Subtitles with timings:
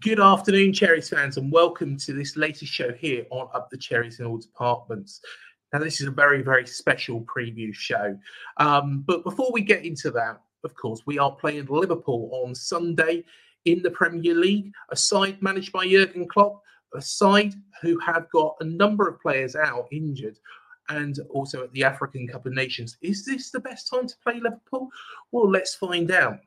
[0.00, 4.20] Good afternoon, Cherries fans, and welcome to this latest show here on Up the Cherries
[4.20, 5.22] in All Departments.
[5.72, 8.16] Now, this is a very, very special preview show.
[8.58, 13.24] Um, but before we get into that, of course, we are playing Liverpool on Sunday
[13.64, 16.62] in the Premier League, a side managed by Jurgen Klopp,
[16.94, 20.38] a side who have got a number of players out injured
[20.90, 22.98] and also at the African Cup of Nations.
[23.00, 24.90] Is this the best time to play Liverpool?
[25.32, 26.38] Well, let's find out.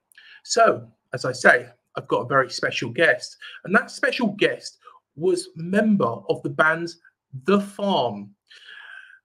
[0.43, 4.77] So, as I say, I've got a very special guest, and that special guest
[5.15, 6.95] was member of the band
[7.45, 8.33] The Farm.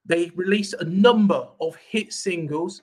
[0.05, 2.81] They released a number of hit singles,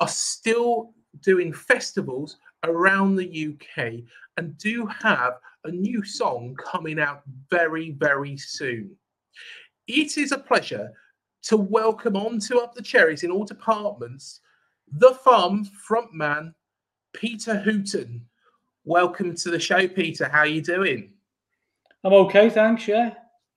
[0.00, 4.04] are still doing festivals around the UK,
[4.36, 8.96] and do have a new song coming out very, very soon.
[9.86, 10.90] It is a pleasure
[11.44, 14.40] to welcome on to Up the Cherries in all departments
[14.92, 16.54] the farm frontman,
[17.12, 18.20] Peter Hooton.
[18.86, 20.28] Welcome to the show, Peter.
[20.28, 21.14] How are you doing?
[22.04, 22.86] I'm okay, thanks.
[22.86, 23.14] Yeah,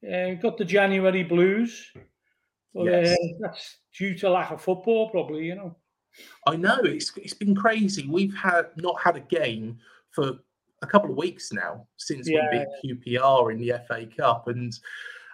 [0.09, 1.92] uh, got the January blues.
[2.73, 3.11] But, yes.
[3.11, 5.44] uh, that's due to lack of football, probably.
[5.44, 5.75] You know.
[6.47, 8.08] I know it's it's been crazy.
[8.08, 9.80] We've had not had a game
[10.11, 10.31] for
[10.81, 12.47] a couple of weeks now since yeah.
[12.50, 14.73] we beat QPR in the FA Cup, and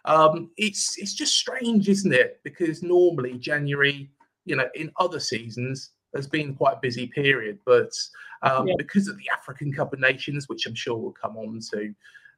[0.06, 2.40] um, it's it's just strange, isn't it?
[2.44, 4.10] Because normally January,
[4.46, 7.92] you know, in other seasons has been quite a busy period, but
[8.42, 8.76] um, yeah.
[8.78, 11.94] because of the African Cup of Nations, which I'm sure we'll come on to,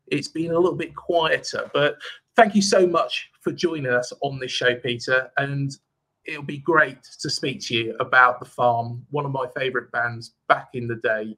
[0.07, 1.69] it's been a little bit quieter.
[1.73, 1.97] But
[2.35, 5.31] thank you so much for joining us on this show, Peter.
[5.37, 5.71] And
[6.25, 10.35] it'll be great to speak to you about The Farm, one of my favourite bands
[10.47, 11.37] back in the day.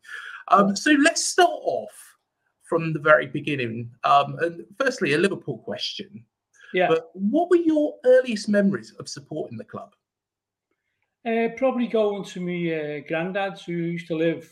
[0.50, 2.16] Um, so let's start off
[2.64, 3.92] from the very beginning.
[4.04, 6.24] Um, and firstly, a Liverpool question.
[6.74, 6.90] Yeah.
[6.90, 9.94] But what were your earliest memories of supporting the club?
[11.26, 14.50] Uh, probably going to my uh, granddad's who used to live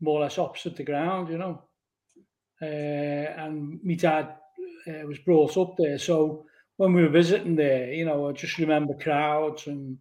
[0.00, 1.62] more or less opposite the ground, you know.
[2.60, 4.36] Uh, and my dad
[4.88, 5.98] uh, was brought up there.
[5.98, 6.44] So
[6.76, 9.98] when we were visiting there, you know, I just remember crowds and,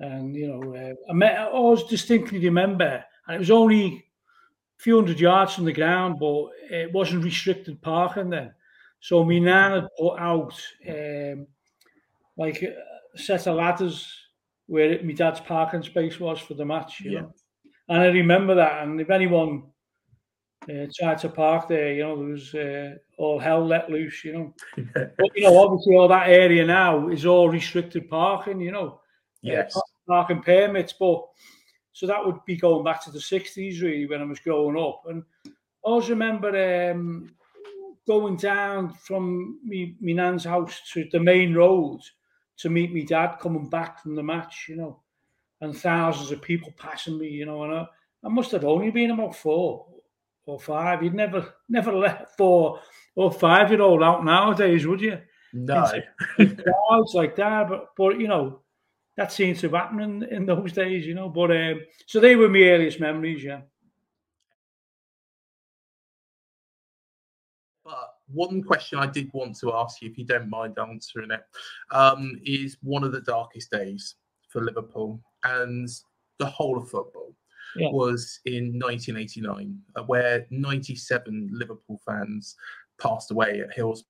[0.00, 3.86] and you know, uh, I, met, I always distinctly remember, and it was only
[4.78, 8.52] a few hundred yards from the ground, but it wasn't restricted parking then.
[9.00, 11.46] So my nan had put out um,
[12.36, 14.14] like a set of ladders
[14.70, 17.00] where my dad's parking space was for the match.
[17.00, 17.20] You yeah.
[17.22, 17.34] know,
[17.88, 18.84] and I remember that.
[18.84, 19.64] And if anyone
[20.70, 24.24] uh, tried to park there, you know, there was uh, all hell let loose.
[24.24, 24.54] You know,
[24.94, 28.60] but you know, obviously, all that area now is all restricted parking.
[28.60, 28.98] You know, uh,
[29.42, 30.92] yes, uh, parking permits.
[30.92, 31.26] But
[31.92, 35.02] so that would be going back to the '60s, really, when I was growing up.
[35.08, 35.50] And I
[35.82, 37.34] always remember um,
[38.06, 42.02] going down from me, me nan's house to the main road
[42.60, 45.00] to meet me dad coming back from the match, you know,
[45.60, 47.86] and thousands of people passing me, you know, and I,
[48.24, 49.86] I must have only been about four
[50.46, 51.02] or five.
[51.02, 52.80] You'd never never let four
[53.14, 55.18] or five year old out nowadays, would you?
[55.52, 55.90] No.
[56.36, 58.60] Crowds like that, but but you know,
[59.16, 61.28] that seems to happen in, in those days, you know.
[61.28, 63.62] But um, so they were my earliest memories, yeah.
[68.32, 71.42] One question I did want to ask you, if you don't mind answering it,
[71.92, 74.16] um, is one of the darkest days
[74.48, 75.88] for Liverpool and
[76.38, 77.34] the whole of football
[77.76, 77.90] yeah.
[77.90, 82.56] was in 1989, uh, where 97 Liverpool fans
[83.00, 84.06] passed away at Hillsborough.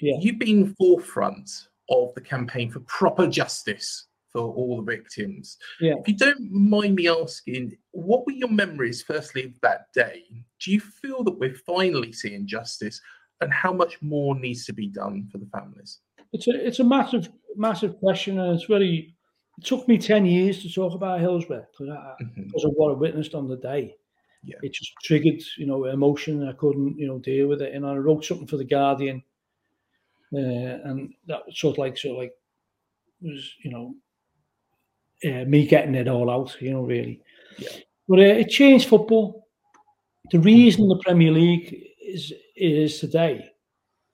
[0.00, 0.16] Yeah.
[0.20, 1.50] You've been forefront
[1.90, 5.56] of the campaign for proper justice for all the victims.
[5.80, 5.94] Yeah.
[6.00, 10.24] If you don't mind me asking, what were your memories, firstly, of that day?
[10.64, 13.00] Do you feel that we're finally seeing justice,
[13.40, 15.98] and how much more needs to be done for the families?
[16.32, 19.14] It's a it's a massive massive question, and it's very.
[19.58, 22.42] It took me ten years to talk about Hillsborough because mm-hmm.
[22.44, 23.94] because of what I witnessed on the day.
[24.46, 24.56] Yeah.
[24.62, 26.46] It just triggered, you know, emotion.
[26.46, 29.22] I couldn't, you know, deal with it, and I wrote something for the Guardian,
[30.34, 32.32] uh, and that sort of like sort of like
[33.22, 33.94] was, you know,
[35.24, 37.22] uh, me getting it all out, you know, really.
[37.58, 37.70] Yeah.
[38.08, 39.43] But uh, it changed football.
[40.30, 43.44] The reason the Premier League is is today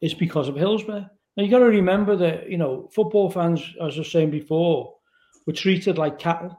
[0.01, 1.07] is because of Hillsborough.
[1.37, 4.95] Now you got to remember that you know football fans, as I was saying before,
[5.47, 6.57] were treated like cattle.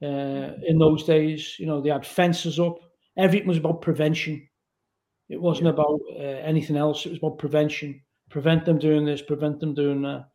[0.00, 2.78] Uh, in those days, you know, they had fences up.
[3.16, 4.48] Everything was about prevention.
[5.28, 5.72] It wasn't yeah.
[5.72, 7.04] about uh, anything else.
[7.04, 8.00] It was about prevention.
[8.30, 9.22] Prevent them doing this.
[9.22, 10.28] Prevent them doing that.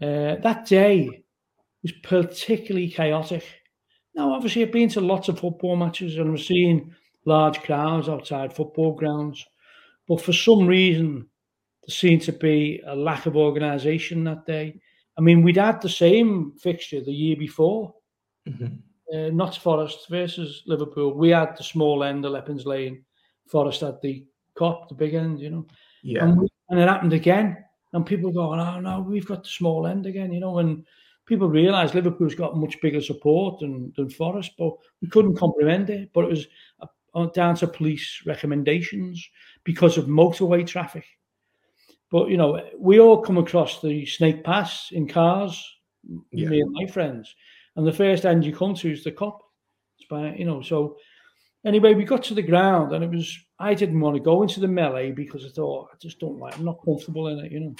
[0.00, 1.24] Uh, that day
[1.82, 3.44] was particularly chaotic.
[4.14, 6.94] Now, obviously, I've been to lots of football matches and I'm seeing
[7.26, 9.44] large crowds outside football grounds,
[10.08, 11.26] but for some reason,
[11.86, 14.80] there seemed to be a lack of organisation that day.
[15.18, 17.94] I mean, we'd had the same fixture the year before,
[18.48, 18.76] mm-hmm.
[19.14, 21.14] uh, Notts Forest versus Liverpool.
[21.14, 23.04] We had the small end, the Leppings Lane.
[23.48, 24.24] Forest had the
[24.56, 25.66] Kop, the big end, you know.
[26.02, 26.24] Yeah.
[26.24, 27.56] And, we, and it happened again.
[27.92, 30.58] And people going, oh, no, we've got the small end again, you know.
[30.58, 30.84] And
[31.24, 36.10] people realise Liverpool's got much bigger support than, than Forest, but we couldn't comprehend it.
[36.12, 36.46] But it was
[37.34, 39.28] down to police recommendations
[39.64, 41.04] because of motorway traffic.
[42.10, 45.62] But you know, we all come across the Snake Pass in cars,
[46.30, 46.48] yeah.
[46.48, 47.34] me and my friends,
[47.74, 49.38] and the first end you come to is the Kop.
[49.98, 50.96] It's by you know, so
[51.64, 54.60] anyway, we got to the ground, and it was I didn't want to go into
[54.60, 57.60] the melee because I thought I just don't like, I'm not comfortable in it, you
[57.60, 57.74] know.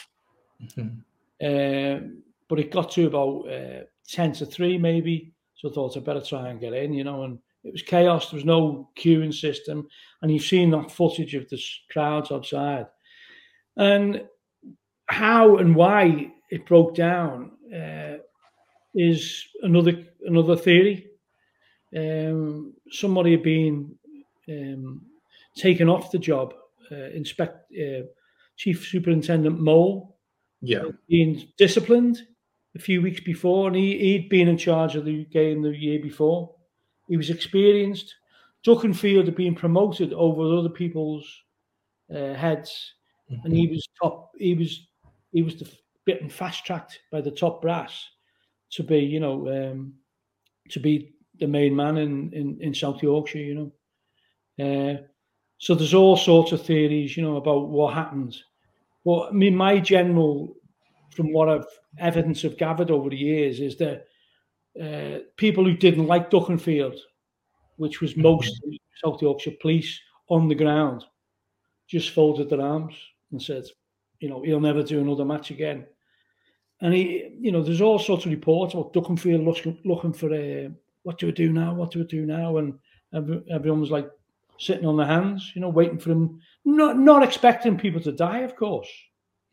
[0.63, 0.99] Mm-hmm.
[1.41, 2.09] Uh,
[2.49, 5.33] but it got to about uh, ten to three, maybe.
[5.55, 8.31] So I thought I better try and get in, you know, and it was chaos.
[8.31, 9.89] There was no queuing system,
[10.23, 11.61] and you've seen that footage of the
[11.91, 12.87] crowds outside.
[13.77, 14.23] And
[15.07, 18.19] how and why it broke down uh,
[18.95, 21.07] is another another theory.
[21.97, 23.95] Um, somebody had been
[24.49, 25.03] um,
[25.57, 26.55] taken off the job.
[26.91, 28.03] Uh, inspect uh,
[28.57, 30.17] Chief Superintendent Mole,
[30.61, 32.23] yeah, being disciplined
[32.77, 36.01] a few weeks before, and he, he'd been in charge of the game the year
[36.01, 36.56] before.
[37.09, 38.15] He was experienced.
[38.67, 41.27] Duckenfield had been promoted over other people's
[42.13, 42.95] uh, heads,
[43.31, 43.47] mm-hmm.
[43.47, 44.33] and he was top.
[44.37, 44.89] He was
[45.33, 45.71] he was the,
[46.05, 48.09] bitten fast tracked by the top brass
[48.71, 49.93] to be, you know, um,
[50.71, 53.73] to be the main man in, in, in South Yorkshire, you know.
[54.59, 55.03] Uh,
[55.59, 58.37] so there's all sorts of theories, you know, about what happened.
[59.05, 60.57] But I mean, my general,
[61.15, 61.67] from what I've
[61.99, 64.07] evidence I've gathered over the years, is that
[64.81, 66.99] uh, people who didn't like Duckenfield,
[67.77, 68.77] which was most mm-hmm.
[69.05, 71.05] South Yorkshire police on the ground,
[71.89, 72.95] just folded their arms
[73.31, 73.65] and said,
[74.21, 75.87] you know, he'll never do another match again.
[76.81, 80.67] And he, you know, there's all sorts of reports about Duckenfield looking, looking for a,
[80.67, 80.69] uh,
[81.05, 81.75] what do we do now?
[81.75, 82.59] What do we do now?
[82.59, 82.79] And
[83.13, 84.11] everyone was like
[84.59, 88.41] sitting on their hands, you know, waiting for him, not not expecting people to die,
[88.41, 88.89] of course.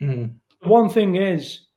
[0.01, 0.35] Mm.
[0.63, 1.67] One thing is,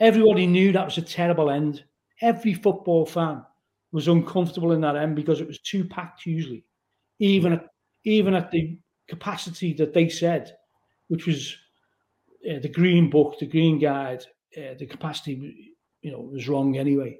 [0.00, 1.84] everybody knew that was a terrible end
[2.22, 3.42] every football fan
[3.90, 6.64] was uncomfortable in that end because it was too packed usually,
[7.18, 7.66] even at,
[8.04, 8.78] even at the
[9.08, 10.56] capacity that they said,
[11.08, 11.54] which was
[12.50, 14.24] uh, the green book, the green guide,
[14.56, 17.18] uh, the capacity, you know, was wrong anyway.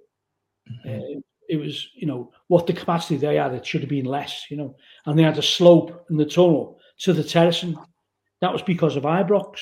[0.86, 1.18] Mm-hmm.
[1.18, 4.46] Uh, it was, you know, what the capacity they had, it should have been less,
[4.50, 7.76] you know, and they had a slope in the tunnel to the terracing.
[8.40, 9.56] That was because of Ibrox,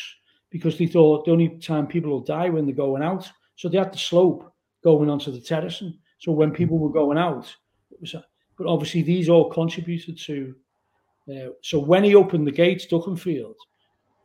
[0.50, 3.28] because they thought the only time people will die when they're going out.
[3.56, 4.52] So they had the slope
[4.82, 5.99] going onto the terracing.
[6.19, 7.47] So when people were going out,
[7.91, 8.15] it was.
[8.56, 10.54] But obviously, these all contributed to.
[11.31, 13.54] Uh, so when he opened the gates, Duckenfield,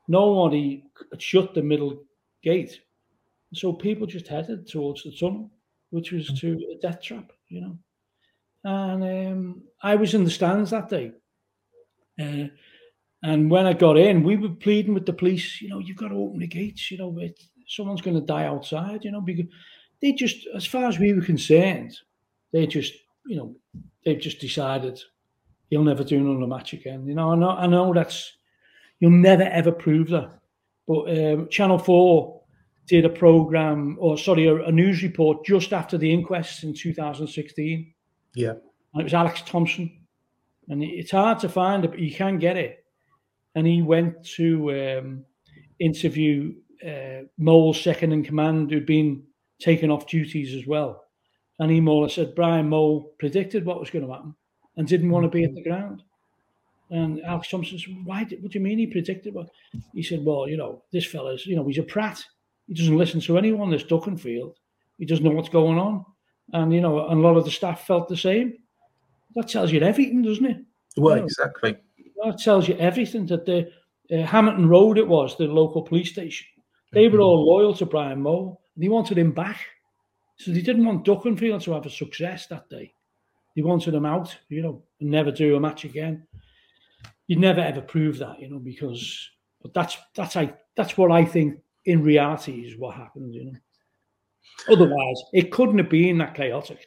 [0.07, 0.83] nobody
[1.19, 2.03] shut the middle
[2.43, 2.79] gate,
[3.53, 5.51] so people just headed towards the tunnel,
[5.91, 7.77] which was to a death trap, you know.
[8.63, 11.11] And um, I was in the stands that day.
[12.19, 12.47] Uh,
[13.23, 16.09] and when I got in, we were pleading with the police, you know, you've got
[16.09, 19.45] to open the gates, you know, it, someone's going to die outside, you know, because
[20.05, 21.97] they just, as far as we were concerned,
[22.53, 22.93] they just,
[23.25, 23.55] you know,
[24.05, 25.01] they've just decided
[25.71, 27.07] he'll never do another match again.
[27.07, 28.33] You know, I know, I know that's
[28.99, 30.39] you'll never ever prove that.
[30.87, 32.43] But um, Channel Four
[32.85, 37.91] did a program, or sorry, a, a, news report just after the inquest in 2016.
[38.35, 40.05] Yeah, and it was Alex Thomson,
[40.69, 42.85] and it's hard to find it, but you can get it.
[43.55, 45.25] And he went to um,
[45.79, 46.53] interview
[46.85, 49.23] uh, Mole's second in command, who'd been
[49.59, 51.03] taken off duties as well.
[51.59, 54.35] And he more said Brian Mole predicted what was going to happen
[54.77, 56.03] and didn't want to be at the ground.
[56.91, 58.23] And Alex Thomson said, Why?
[58.23, 59.33] did, What do you mean he predicted?
[59.33, 59.49] What?
[59.93, 62.23] He said, Well, you know, this fella's, you know, he's a prat.
[62.67, 64.55] He doesn't listen to anyone, this Duckenfield.
[64.97, 66.05] He doesn't know what's going on.
[66.53, 68.53] And, you know, and a lot of the staff felt the same.
[69.35, 70.57] That tells you everything, doesn't it?
[70.97, 71.77] Well, you know, exactly.
[72.23, 73.71] That tells you everything that the
[74.11, 76.47] uh, Hammerton Road, it was, the local police station,
[76.93, 77.23] they were mm-hmm.
[77.23, 78.61] all loyal to Brian Mole.
[78.77, 79.59] They wanted him back.
[80.37, 82.93] So they didn't want Duckenfield to have a success that day.
[83.55, 86.27] They wanted him out, you know, and never do a match again.
[87.27, 89.29] You'd never ever prove that, you know, because
[89.61, 93.57] but that's that's I that's what I think in reality is what happened, you know.
[94.69, 96.85] Otherwise, it couldn't have been that chaotic,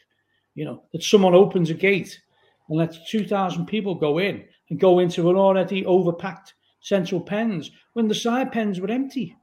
[0.55, 2.21] you know, that someone opens a gate
[2.69, 8.07] and lets 2,000 people go in and go into an already overpacked central pens when
[8.07, 9.37] the side pens were empty.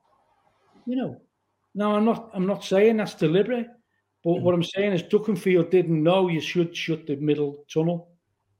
[0.85, 1.21] You know,
[1.75, 3.67] now I'm not I'm not saying that's deliberate,
[4.23, 8.09] but what I'm saying is Duckenfield didn't know you should shut the middle tunnel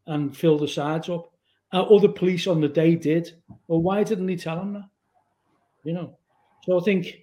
[0.05, 1.31] and fill the sides up.
[1.73, 3.31] Uh, other police on the day did.
[3.67, 4.89] Well, why didn't he tell him that?
[5.83, 6.17] You know,
[6.63, 7.21] so I think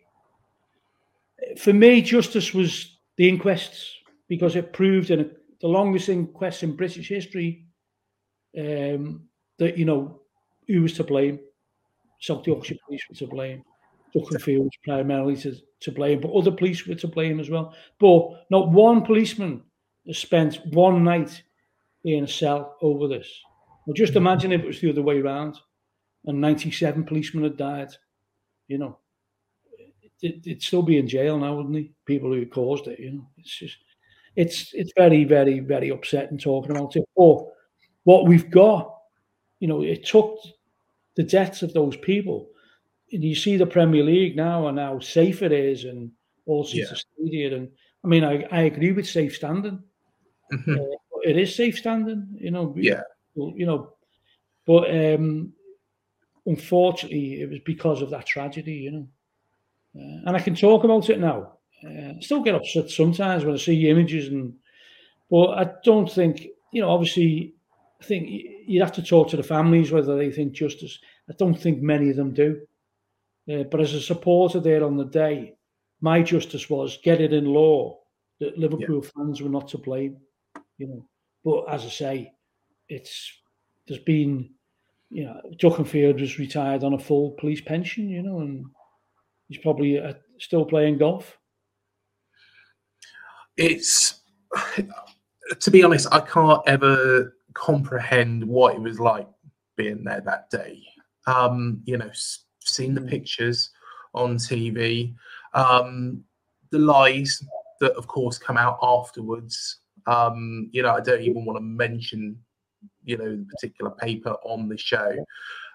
[1.58, 3.94] for me, justice was the inquests
[4.28, 5.26] because it proved in a,
[5.60, 7.66] the longest inquest in British history
[8.58, 10.20] um, that you know
[10.66, 11.38] who was to blame.
[12.20, 13.62] South Yorkshire police were to blame.
[14.14, 17.74] Duckenfield was primarily to, to blame, but other police were to blame as well.
[17.98, 19.62] But not one policeman
[20.06, 21.42] has spent one night
[22.04, 23.28] in a cell over this.
[23.86, 24.16] Well, just mm.
[24.16, 25.56] imagine if it was the other way around
[26.26, 27.90] and 97 policemen had died.
[28.68, 28.98] You know,
[30.20, 31.92] it, would still be in jail now, wouldn't he?
[32.06, 33.28] People who caused it, you know.
[33.36, 33.78] It's just,
[34.36, 37.04] it's it's very, very, very upsetting talking about it.
[37.16, 37.44] But
[38.04, 38.94] what we've got,
[39.60, 40.38] you know, it took
[41.16, 42.48] the deaths of those people.
[43.12, 46.10] And you see the Premier League now and how safe it is and
[46.46, 46.92] all sorts yeah.
[46.92, 47.54] of stadium.
[47.54, 47.68] And
[48.04, 49.82] I mean, I, I agree with safe standing.
[50.52, 50.74] Mm-hmm.
[50.74, 52.74] Uh, it is safe standing, you know.
[52.76, 53.02] Yeah.
[53.34, 53.94] You know,
[54.66, 55.52] but um,
[56.46, 59.08] unfortunately, it was because of that tragedy, you know.
[59.94, 61.54] Uh, and I can talk about it now.
[61.84, 64.54] Uh, I still get upset sometimes when I see images, and
[65.30, 66.90] but I don't think you know.
[66.90, 67.54] Obviously,
[68.00, 68.28] I think
[68.66, 70.98] you'd have to talk to the families whether they think justice.
[71.28, 72.60] I don't think many of them do.
[73.50, 75.54] Uh, but as a supporter there on the day,
[76.00, 77.98] my justice was get it in law
[78.40, 79.10] that Liverpool yeah.
[79.16, 80.16] fans were not to blame.
[80.78, 81.08] You know,
[81.44, 82.32] but as I say,
[82.88, 83.32] it's
[83.86, 84.50] there's been,
[85.10, 88.08] you know, Duckenfield was retired on a full police pension.
[88.08, 88.64] You know, and
[89.48, 91.38] he's probably uh, still playing golf.
[93.56, 94.20] It's
[95.60, 99.28] to be honest, I can't ever comprehend what it was like
[99.76, 100.82] being there that day.
[101.26, 102.10] Um, you know,
[102.68, 103.08] seen the hmm.
[103.08, 103.70] pictures
[104.14, 105.14] on TV,
[105.54, 106.22] um,
[106.70, 107.42] the lies
[107.80, 109.78] that, of course, come out afterwards.
[110.06, 112.36] Um, you know, I don't even want to mention,
[113.04, 115.14] you know, the particular paper on the show.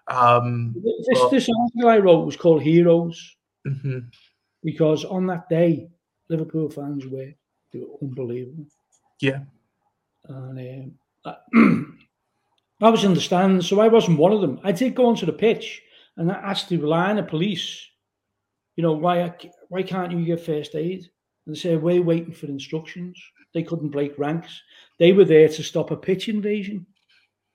[0.08, 3.36] Um, this, but, this article I wrote was called Heroes
[3.68, 4.00] mm-hmm.
[4.64, 5.90] because on that day,
[6.30, 7.32] Liverpool fans were,
[7.74, 8.66] were unbelievable.
[9.22, 9.40] Yeah.
[10.28, 10.94] And
[11.26, 12.00] um,
[12.82, 14.60] I was in the stands, so I wasn't one of them.
[14.64, 15.82] I did go onto the pitch
[16.18, 17.88] and I asked the line of police,
[18.76, 19.34] you know, why
[19.70, 21.10] why can't you get first aid?
[21.46, 23.22] And they said, we're waiting for instructions.
[23.54, 24.62] They couldn't break ranks.
[25.00, 26.86] They were there to stop a pitch invasion,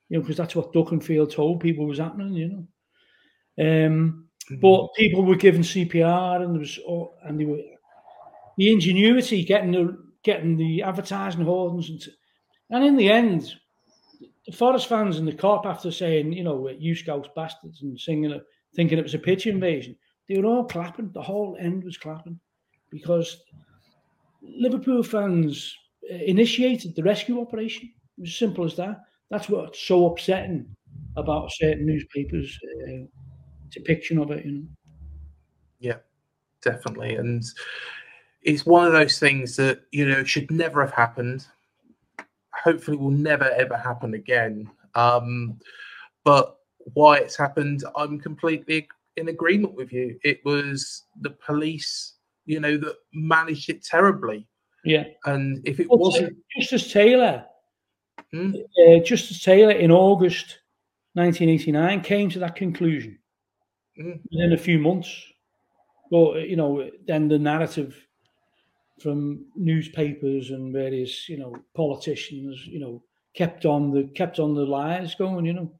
[0.09, 2.67] you know, because that's what Duckenfield told people was happening, you know.
[3.59, 4.59] Um, mm-hmm.
[4.59, 7.61] But people were given CPR, and there was, oh, and they were
[8.57, 12.03] the ingenuity getting the getting the advertising hoardings, and,
[12.71, 13.55] and in the end, the
[14.51, 18.43] Forest fans in the Kop after saying, you know, you Scouse bastards and singing it,
[18.75, 19.95] thinking it was a pitch invasion,
[20.27, 21.11] they were all clapping.
[21.13, 22.39] The whole end was clapping
[22.91, 23.41] because
[24.41, 25.73] Liverpool fans
[26.11, 27.89] uh, initiated the rescue operation.
[28.17, 29.01] It was as simple as that.
[29.29, 30.67] That's what's so upsetting
[31.15, 32.57] about certain newspapers'
[32.87, 33.05] uh,
[33.71, 34.45] depiction of it.
[34.45, 34.67] You know.
[35.79, 35.97] Yeah,
[36.61, 37.43] definitely, and
[38.43, 41.47] it's one of those things that you know should never have happened
[42.63, 44.69] hopefully will never ever happen again.
[44.95, 45.59] Um,
[46.23, 46.57] but
[46.93, 50.17] why it's happened, I'm completely in agreement with you.
[50.23, 52.13] It was the police,
[52.45, 54.47] you know, that managed it terribly.
[54.85, 55.05] Yeah.
[55.25, 57.45] And if it wasn't Justice Taylor,
[58.31, 58.53] hmm?
[58.55, 60.59] uh, Justice Taylor in August
[61.13, 63.19] 1989 came to that conclusion
[63.99, 64.19] mm.
[64.31, 65.15] within a few months.
[66.11, 67.95] But you know, then the narrative
[69.03, 73.03] from newspapers and various, you know, politicians, you know,
[73.35, 75.73] kept on the kept on the lies going, you know,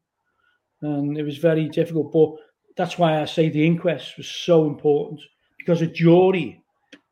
[0.82, 2.12] and it was very difficult.
[2.12, 2.30] But
[2.76, 5.20] that's why I say the inquest was so important
[5.58, 6.62] because a jury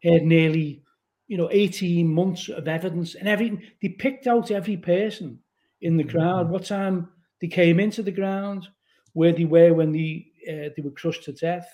[0.02, 0.82] had nearly,
[1.28, 3.62] you know, eighteen months of evidence and everything.
[3.80, 5.40] They picked out every person
[5.80, 7.08] in the crowd, what time
[7.40, 8.68] they came into the ground,
[9.14, 11.68] where they were when they uh, they were crushed to death,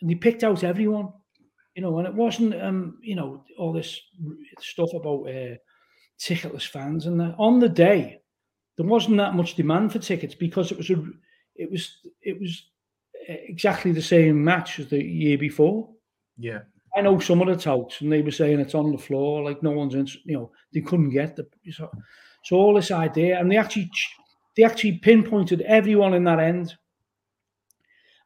[0.00, 1.12] and they picked out everyone
[1.74, 4.00] you know, and it wasn't, um, you know, all this
[4.60, 5.56] stuff about uh,
[6.18, 7.06] ticketless fans.
[7.06, 7.34] And that.
[7.38, 8.20] on the day,
[8.76, 11.02] there wasn't that much demand for tickets because it was a,
[11.54, 12.66] it was, it was
[13.28, 15.88] uh, exactly the same match as the year before.
[16.36, 16.60] Yeah.
[16.94, 19.62] I know some of the touts, and they were saying it's on the floor, like
[19.62, 20.06] no one's in.
[20.24, 21.46] You know, they couldn't get the.
[21.70, 21.90] So,
[22.44, 23.90] so all this idea, and they actually
[24.56, 26.76] they actually pinpointed everyone in that end.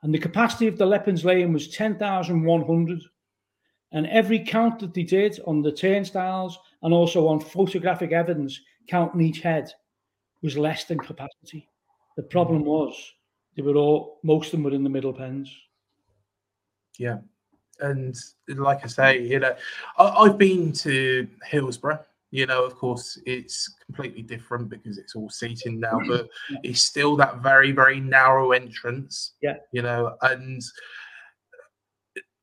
[0.02, 3.02] And the capacity of the Leppings Lane was ten thousand one hundred,
[3.92, 9.20] and every count that they did on the turnstiles and also on photographic evidence counting
[9.20, 9.72] each head
[10.42, 11.68] was less than capacity.
[12.16, 12.66] The problem mm.
[12.66, 13.12] was
[13.56, 15.54] they were all most of them were in the middle pens.
[16.98, 17.18] Yeah,
[17.80, 18.14] and
[18.48, 19.54] like I say, you know,
[19.98, 22.04] I, have been to Hillsborough.
[22.30, 26.56] You know, of course, it's completely different because it's all seating now, but mm.
[26.64, 29.32] it's still that very, very narrow entrance.
[29.40, 30.62] Yeah, you know, and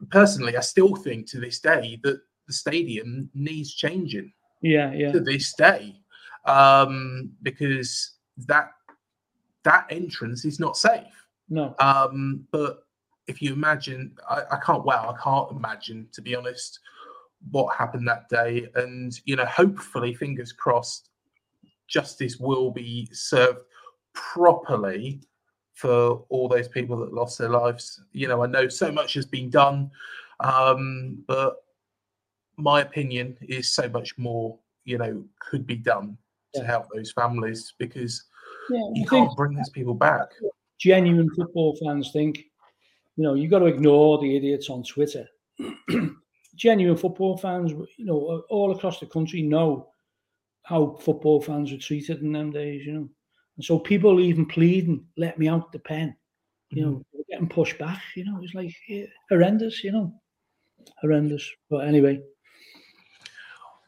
[0.09, 4.33] personally, I still think to this day that the stadium needs changing.
[4.61, 5.11] Yeah, yeah.
[5.11, 5.95] To this day,
[6.45, 8.13] um, because
[8.47, 8.71] that
[9.63, 11.03] that entrance is not safe.
[11.49, 11.75] No.
[11.79, 12.85] Um, but
[13.27, 14.85] if you imagine, I, I can't.
[14.85, 16.79] Well, I can't imagine to be honest
[17.51, 18.69] what happened that day.
[18.75, 21.09] And you know, hopefully, fingers crossed,
[21.87, 23.59] justice will be served
[24.13, 25.21] properly
[25.83, 27.99] for all those people that lost their lives.
[28.13, 29.91] You know, I know so much has been done,
[30.39, 31.57] um, but
[32.55, 34.57] my opinion is so much more.
[34.85, 36.17] You know, could be done
[36.53, 36.61] yeah.
[36.61, 38.23] to help those families because
[38.69, 40.29] yeah, you can't bring those people back.
[40.79, 42.37] Genuine football fans think,
[43.17, 45.27] you know, you've got to ignore the idiots on Twitter.
[46.55, 49.89] genuine football fans, you know, all across the country know
[50.63, 53.09] how football fans were treated in them days, you know.
[53.57, 56.15] And so people even pleading, let me out the pen,
[56.71, 60.13] you know, getting pushed back, you know, it's like yeah, horrendous, you know,
[61.01, 61.47] horrendous.
[61.69, 62.21] But anyway,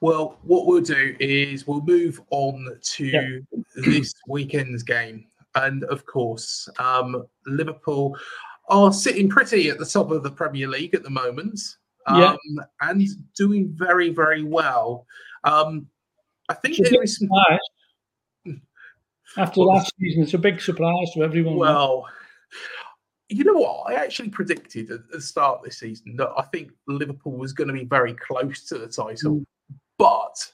[0.01, 3.61] well, what we'll do is we'll move on to yeah.
[3.75, 5.25] this weekend's game.
[5.55, 8.17] And of course, um, Liverpool
[8.67, 11.59] are sitting pretty at the top of the Premier League at the moment
[12.07, 12.35] um, yeah.
[12.81, 13.01] and
[13.35, 15.05] doing very, very well.
[15.43, 15.87] Um,
[16.49, 17.29] I think there is some.
[19.37, 21.57] After last season, it's a big surprise to everyone.
[21.57, 22.07] Well,
[23.29, 23.91] you know what?
[23.91, 27.67] I actually predicted at the start of this season that I think Liverpool was going
[27.67, 29.39] to be very close to the title.
[29.39, 29.45] Mm.
[29.97, 30.51] But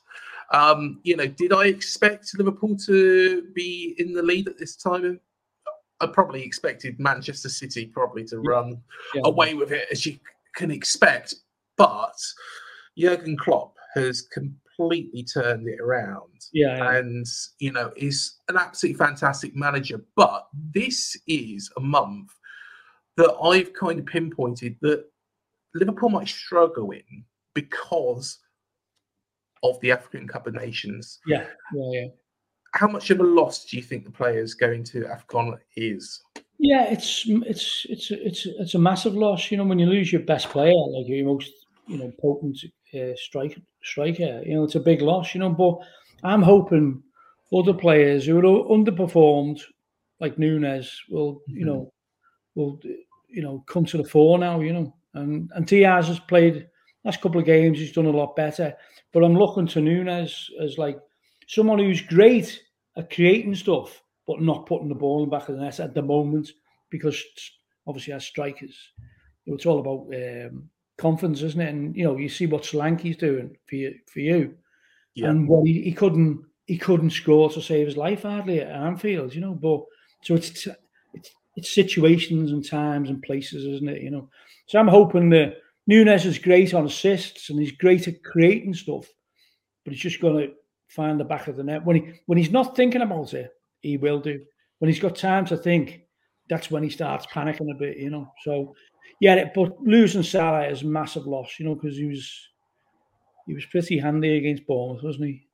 [0.52, 5.20] um, you know, did I expect Liverpool to be in the lead at this time?
[6.00, 8.82] I probably expected Manchester City probably to run
[9.14, 9.22] yeah.
[9.26, 10.18] away with it as you
[10.56, 11.36] can expect.
[11.78, 12.16] But
[12.98, 14.24] Jurgen Klopp has
[14.76, 16.32] completely turned it around.
[16.54, 16.96] Yeah, yeah.
[16.98, 17.26] And,
[17.60, 20.04] you know, is an absolutely fantastic manager.
[20.16, 22.32] But this is a month
[23.18, 25.06] that I've kind of pinpointed that
[25.76, 28.40] Liverpool might struggle in because
[29.64, 31.20] of the African Cup of Nations.
[31.26, 32.08] Yeah, yeah, yeah.
[32.74, 36.22] How much of a loss do you think the players going to Afcon is?
[36.58, 39.52] Yeah, it's it's it's it's it's a massive loss.
[39.52, 41.52] You know, when you lose your best player, like your most
[41.88, 42.58] you know potent
[42.94, 45.34] uh, striker, striker, you know, it's a big loss.
[45.34, 45.80] You know, but
[46.24, 47.02] I'm hoping
[47.54, 49.62] other players who are underperformed,
[50.20, 51.66] like Nunez, will you mm-hmm.
[51.68, 51.94] know
[52.56, 52.80] will
[53.30, 54.60] you know come to the fore now.
[54.60, 56.68] You know, and and Diaz has played
[57.04, 57.80] last couple of games.
[57.80, 58.74] He's done a lot better.
[59.12, 60.98] But I'm looking to Nunez as like
[61.48, 62.62] someone who's great
[62.98, 65.94] at creating stuff, but not putting the ball in the back of the net at
[65.94, 66.52] the moment,
[66.90, 67.22] because
[67.88, 68.78] obviously as strikers,
[69.46, 70.70] it's all about um,
[71.02, 71.70] confidence, isn't it?
[71.70, 74.56] And you know, you see what Solanke's doing for you, for you,
[75.16, 75.30] yeah.
[75.30, 79.36] and what he, he couldn't he couldn't score to save his life hardly at Anfield,
[79.36, 79.54] you know.
[79.54, 79.82] But
[80.24, 80.68] so it's
[81.14, 84.02] it's it's situations and times and places, isn't it?
[84.02, 84.30] You know.
[84.68, 89.08] So I'm hoping that Nunez is great on assists and he's great at creating stuff,
[89.84, 90.54] but he's just going to
[90.88, 93.52] find the back of the net when he when he's not thinking about it.
[93.82, 94.42] He will do
[94.80, 96.02] when he's got time to think.
[96.50, 98.32] That's when he starts panicking a bit, you know.
[98.44, 98.76] So,
[99.20, 102.50] yeah, but losing Salah is a massive loss, you know, because he was
[103.46, 105.48] he was pretty handy against Bournemouth, wasn't he?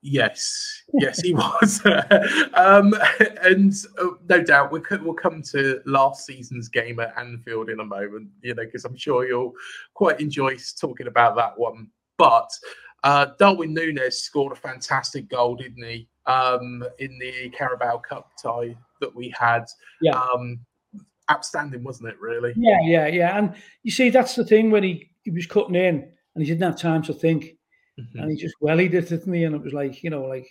[0.00, 1.82] Yes, yes, he was,
[2.54, 2.94] um,
[3.42, 7.84] and uh, no doubt we'll, we'll come to last season's game at Anfield in a
[7.84, 8.28] moment.
[8.42, 9.52] You know, because I'm sure you'll
[9.94, 11.90] quite enjoy talking about that one.
[12.16, 12.48] But
[13.04, 16.08] uh, Darwin Nunez scored a fantastic goal, didn't he?
[16.26, 19.64] Um, in the Carabao Cup tie that we had.
[20.00, 20.18] Yeah.
[20.18, 20.60] Um,
[21.30, 22.20] outstanding, wasn't it?
[22.20, 22.52] Really?
[22.56, 23.38] Yeah, yeah, yeah.
[23.38, 26.62] And you see, that's the thing when he he was cutting in and he didn't
[26.62, 27.58] have time to think
[27.98, 28.18] Mm-hmm.
[28.18, 29.44] And he just wellied it, didn't he?
[29.44, 30.48] And it was like, you know, like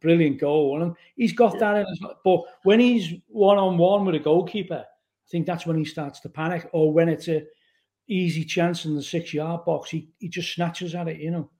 [0.00, 0.82] brilliant goal.
[0.82, 1.60] And he's got yeah.
[1.60, 5.66] that in his but when he's one on one with a goalkeeper, I think that's
[5.66, 6.68] when he starts to panic.
[6.72, 7.44] Or when it's a
[8.08, 11.50] easy chance in the six yard box, he, he just snatches at it, you know.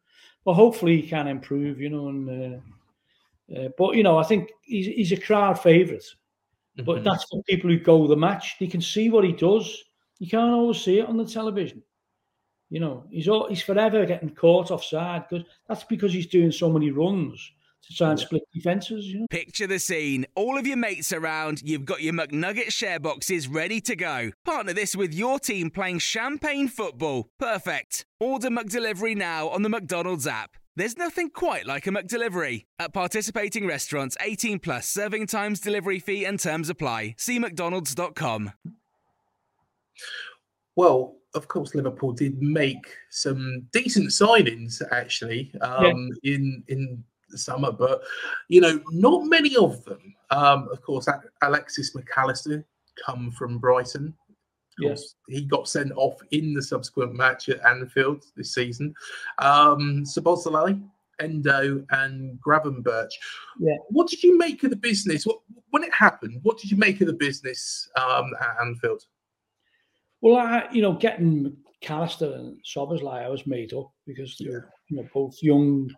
[0.45, 4.51] But hopefully he can improve, you know, and uh, uh, but you know, I think
[4.63, 6.05] he's he's a crowd favourite.
[6.79, 6.85] Mm-hmm.
[6.85, 8.57] But that's for people who go the match.
[8.61, 9.85] They can see what he does.
[10.19, 11.83] You can't always see it on the television.
[12.71, 16.71] You know, he's all he's forever getting caught offside because that's because he's doing so
[16.71, 17.53] many runs
[17.85, 19.07] to try and split defences.
[19.07, 19.27] You know?
[19.31, 20.27] Picture the scene.
[20.35, 24.31] All of your mates around, you've got your McNugget share boxes ready to go.
[24.45, 27.31] Partner this with your team playing champagne football.
[27.39, 28.05] Perfect.
[28.21, 30.57] Order McDelivery now on the McDonald's app.
[30.79, 32.67] There's nothing quite like a McDelivery.
[32.79, 37.17] At participating restaurants, 18 plus serving times, delivery fee, and terms apply.
[37.19, 38.53] See McDonald's.com.
[40.77, 46.35] Well, of course, Liverpool did make some decent signings actually um, yeah.
[46.37, 48.01] in in the summer, but
[48.47, 50.15] you know, not many of them.
[50.31, 51.09] Um, of course,
[51.43, 52.63] Alexis McAllister
[53.05, 54.15] come from Brighton.
[54.81, 58.95] Yes, he got sent off in the subsequent match at Anfield this season.
[59.39, 60.05] Um,
[61.21, 63.11] Endo, and Gravenberch.
[63.59, 63.77] Yeah.
[63.89, 65.27] What did you make of the business?
[65.27, 69.03] What, when it happened, what did you make of the business um, at Anfield?
[70.21, 74.97] Well, I, you know, getting McAllister and Szoboszlai, I was made up because they're you
[74.97, 75.91] know both young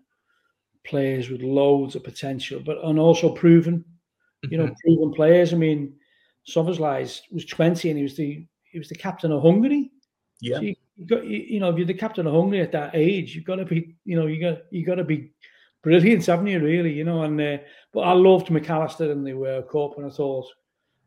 [0.85, 3.85] players with loads of potential, but and also proven,
[4.51, 4.97] you know, mm-hmm.
[4.97, 5.55] proven players.
[5.55, 5.95] I mean,
[6.49, 9.91] Szoboszlai was twenty and he was the he was the captain of Hungary.
[10.41, 12.93] Yeah, so you, got you, you, know if you're the captain of Hungary at that
[12.95, 15.33] age, you've got to be you know you got you got to be
[15.83, 16.61] brilliant, haven't you?
[16.61, 17.23] Really, you know.
[17.23, 17.59] And uh,
[17.93, 20.47] but I loved McAllister and the World Cup, and I thought,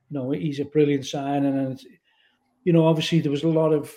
[0.10, 1.82] you know, he's a brilliant signing, and
[2.63, 3.95] you know, obviously there was a lot of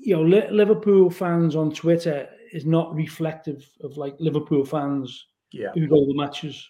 [0.00, 5.70] you know Liverpool fans on Twitter is not reflective of like Liverpool fans yeah.
[5.74, 6.66] who go the matches.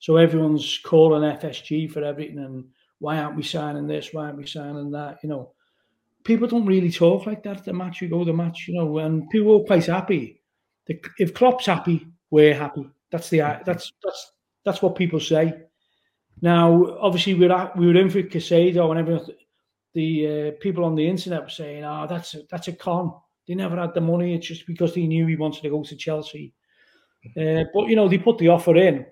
[0.00, 2.64] So everyone's calling FSG for everything and
[3.00, 4.10] why aren't we signing this?
[4.12, 5.18] Why aren't we signing that?
[5.22, 5.52] You know,
[6.22, 8.00] people don't really talk like that at the match.
[8.00, 10.40] You go to the match, you know, and people are quite happy.
[11.18, 12.88] If Klopp's happy, we're happy.
[13.10, 14.32] That's the that's that's
[14.64, 15.62] that's what people say.
[16.42, 19.26] Now, obviously, we're at, we were in for Caicedo and everyone.
[19.92, 23.12] The uh, people on the internet were saying, "Oh, that's a, that's a con."
[23.48, 24.34] They never had the money.
[24.34, 26.54] It's just because they knew he wanted to go to Chelsea.
[27.36, 29.06] Uh, but you know, they put the offer in,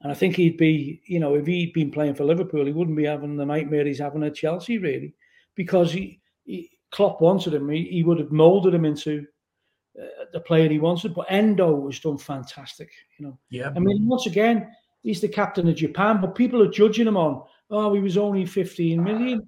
[0.00, 2.96] and I think he'd be, you know, if he'd been playing for Liverpool, he wouldn't
[2.96, 5.14] be having the nightmare he's having at Chelsea, really,
[5.56, 7.68] because he, he Klopp wanted him.
[7.68, 9.26] He, he would have moulded him into
[10.00, 11.14] uh, the player he wanted.
[11.14, 12.90] But Endo has done fantastic.
[13.18, 13.70] You know, yeah.
[13.74, 14.70] I mean, once again,
[15.02, 18.46] he's the captain of Japan, but people are judging him on, oh, he was only
[18.46, 19.44] 15 million.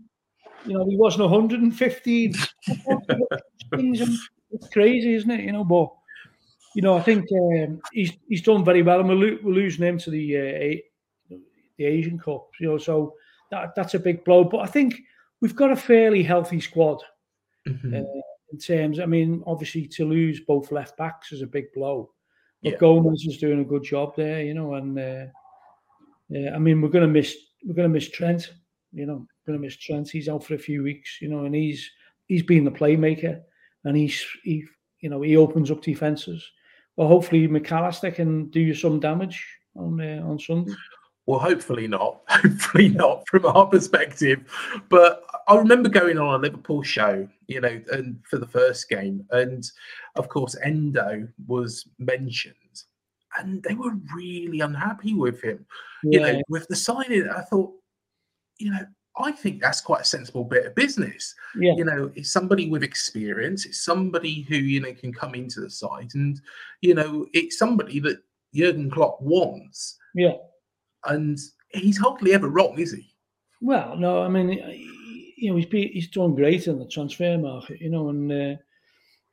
[0.66, 2.34] You know, he wasn't 115.
[3.72, 5.44] it's crazy, isn't it?
[5.44, 5.90] You know, but
[6.74, 9.87] you know, I think um, he's he's done very well, and we're, lo- we're losing
[9.87, 11.37] him to the uh,
[11.76, 12.48] the Asian Cup.
[12.61, 13.14] You know, so
[13.50, 14.44] that that's a big blow.
[14.44, 15.00] But I think
[15.40, 17.02] we've got a fairly healthy squad
[17.66, 17.94] mm-hmm.
[17.94, 18.20] uh,
[18.52, 19.00] in terms.
[19.00, 22.11] I mean, obviously, to lose both left backs is a big blow.
[22.62, 22.78] But yeah.
[22.78, 25.26] Gomez is doing a good job there, you know, and uh,
[26.54, 28.52] I mean, we're going to miss we're going to miss Trent.
[28.92, 30.11] You know, we're going to miss Trent.
[30.11, 31.90] He's out for a few weeks, you know, and he's
[32.26, 33.40] he's been the playmaker,
[33.85, 34.64] and he's he
[35.00, 36.48] you know he opens up defenses.
[37.00, 39.42] Well, hopefully McAllister can do you some damage
[39.74, 40.74] on uh, on Sunday.
[41.24, 42.20] Well, hopefully not.
[42.28, 44.40] Hopefully not from our perspective.
[44.90, 49.24] But I remember going on a Liverpool show, you know, and for the first game,
[49.30, 49.64] and
[50.16, 52.82] of course Endo was mentioned,
[53.38, 55.64] and they were really unhappy with him.
[56.04, 56.20] Yeah.
[56.20, 57.72] You know, with the signing, I thought,
[58.58, 58.84] you know,
[59.18, 61.35] I think that's quite a sensible bit of business.
[61.59, 61.75] Yeah.
[61.77, 63.66] You know, it's somebody with experience.
[63.66, 66.40] It's somebody who you know can come into the side, and
[66.81, 68.23] you know, it's somebody that
[68.55, 69.99] Jurgen Klopp wants.
[70.14, 70.35] Yeah.
[71.07, 71.38] And
[71.70, 73.14] he's hardly ever wrong, is he?
[73.61, 74.51] Well, no, I mean,
[75.37, 78.57] you know, he's been, he's done great in the transfer market, you know, and uh,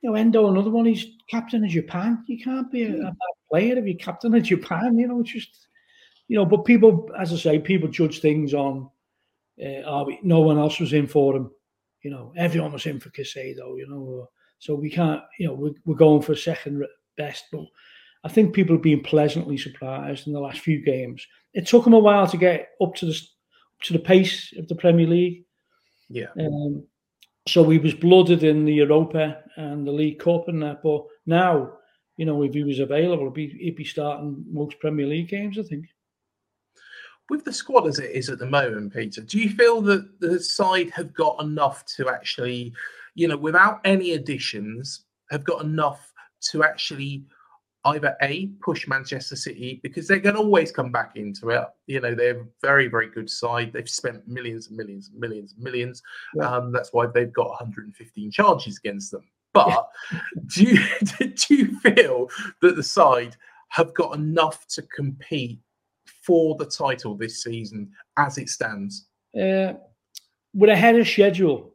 [0.02, 2.24] you know, Endo, another one, he's captain of Japan.
[2.28, 3.16] You can't be a, a bad
[3.50, 5.68] player if you're captain of Japan, you know, it's just,
[6.28, 8.90] you know, but people, as I say, people judge things on
[9.62, 11.52] uh, we, no one else was in for him.
[12.04, 13.78] You know, everyone was in for Caicedo.
[13.78, 15.22] You know, so we can't.
[15.40, 16.86] You know, we're, we're going for second
[17.18, 17.66] best, but
[18.24, 21.26] I think people have been pleasantly surprised in the last few games.
[21.54, 23.20] It took them a while to get up to the
[23.84, 25.44] to the pace of the Premier League.
[26.10, 26.28] Yeah.
[26.40, 26.84] Um,
[27.48, 31.74] so he was blooded in the Europa and the League Cup and that, but now,
[32.18, 35.58] you know, if he was available, he'd be, he'd be starting most Premier League games,
[35.58, 35.86] I think
[37.30, 40.40] with the squad as it is at the moment, Peter, do you feel that the
[40.40, 42.74] side have got enough to actually,
[43.16, 46.14] you know, without any additions, have got enough
[46.52, 47.24] to actually
[47.86, 51.64] either a push Manchester City because they're going to always come back into it.
[51.86, 53.72] You know, they're a very, very good side.
[53.72, 56.02] They've spent millions and millions and millions and millions.
[56.36, 56.50] Yeah.
[56.50, 59.24] Um, that's why they've got 115 charges against them.
[59.54, 59.88] But
[60.48, 60.84] do you
[61.20, 62.30] do you feel
[62.62, 63.36] that the side
[63.70, 65.60] have got enough to compete
[66.28, 69.08] for the title this season as it stands?
[69.34, 69.74] Uh,
[70.54, 71.74] we're ahead of schedule,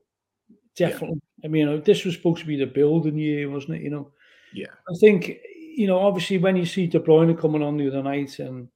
[0.76, 1.20] definitely.
[1.44, 3.82] I mean, you know, this was supposed to be the building year, wasn't it?
[3.82, 4.12] You know.
[4.52, 4.66] Yeah.
[4.88, 5.38] I think
[5.74, 8.68] you know, obviously, when you see De Bruyne coming on the other night, and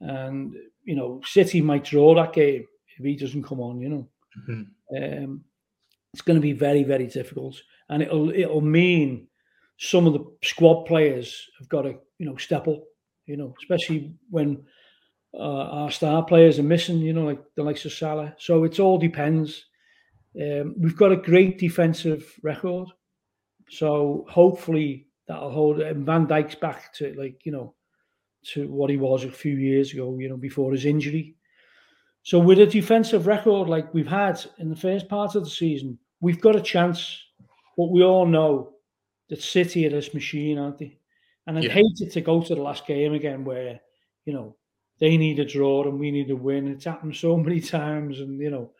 [0.00, 2.64] and you know, City might draw that game
[2.96, 3.80] if he doesn't come on.
[3.80, 4.08] You know,
[4.48, 4.66] Mhm.
[4.96, 5.44] um,
[6.12, 9.26] it's going to be very, very difficult, and it'll it'll mean
[9.78, 12.82] some of the squad players have got to you know step up.
[13.26, 14.64] You know, especially when
[15.34, 16.98] uh, our star players are missing.
[16.98, 18.34] You know, like the likes of Salah.
[18.38, 19.66] So it all depends.
[20.40, 22.88] Um, we've got a great defensive record,
[23.68, 25.80] so hopefully that'll hold.
[25.80, 27.74] And Van Dijk's back to like you know
[28.52, 30.16] to what he was a few years ago.
[30.18, 31.34] You know, before his injury.
[32.22, 35.98] So with a defensive record like we've had in the first part of the season,
[36.20, 37.18] we've got a chance.
[37.78, 38.74] But we all know
[39.30, 40.98] that City are this machine, aren't they?
[41.46, 41.70] And I'd Yeah.
[41.70, 43.80] hate it to go to the last game again where,
[44.26, 44.56] you know,
[45.00, 46.68] they need a draw and we need a win.
[46.68, 48.70] It's happened so many times, and you know,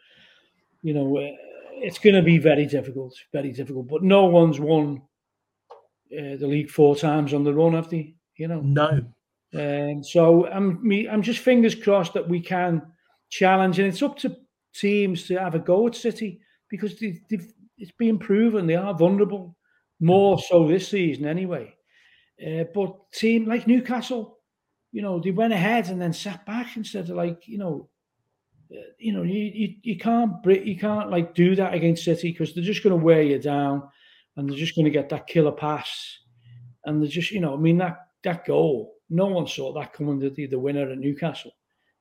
[0.83, 1.31] you know, uh,
[1.73, 3.89] it's going to be very difficult, very difficult.
[3.89, 5.03] But no one's won
[6.13, 8.15] uh, the league four times on the run, have they?
[8.37, 9.05] You know, No.
[9.53, 11.09] and so I'm me.
[11.09, 12.83] I'm just fingers crossed that we can
[13.31, 14.37] challenge, and it's up to
[14.75, 18.95] teams to have a go at City because they, they've, it's been proven they are
[18.95, 19.57] vulnerable,
[20.01, 21.75] more so this season anyway.
[22.45, 24.39] Uh, but team like Newcastle,
[24.93, 27.89] you know, they went ahead and then sat back instead of like you know,
[28.73, 32.55] uh, you know, you you, you can't you can't like do that against City because
[32.55, 33.83] they're just going to wear you down,
[34.37, 36.19] and they're just going to get that killer pass,
[36.85, 40.21] and they're just you know, I mean that that goal, no one saw that coming
[40.21, 41.53] to the, the winner at Newcastle.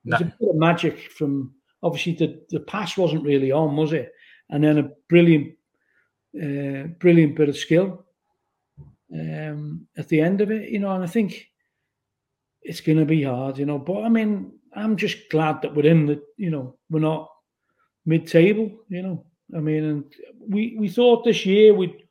[0.04, 0.26] Was No.
[0.26, 4.12] a bit of magic from obviously the, the pass wasn't really on, was it?
[4.50, 5.54] And then a brilliant,
[6.36, 8.04] uh, brilliant bit of skill
[9.14, 10.92] um, at the end of it, you know.
[10.92, 11.48] And I think
[12.62, 13.78] it's going to be hard, you know.
[13.78, 17.28] But I mean, I'm just glad that we're in the, you know, we're not
[18.06, 19.24] mid-table, you know.
[19.56, 20.04] I mean, and
[20.38, 22.04] we we thought this year we'd